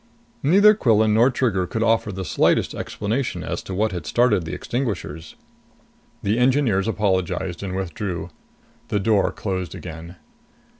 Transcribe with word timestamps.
Neither 0.41 0.73
Quillan 0.73 1.13
nor 1.13 1.29
Trigger 1.29 1.67
could 1.67 1.83
offer 1.83 2.11
the 2.11 2.25
slightest 2.25 2.73
explanation 2.73 3.43
as 3.43 3.61
to 3.61 3.75
what 3.75 3.91
had 3.91 4.07
started 4.07 4.45
the 4.45 4.53
extinguishers. 4.55 5.35
The 6.23 6.39
engineers 6.39 6.87
apologized 6.87 7.61
and 7.61 7.75
withdrew. 7.75 8.31
The 8.87 8.99
door 8.99 9.31
closed 9.31 9.75
again. 9.75 10.15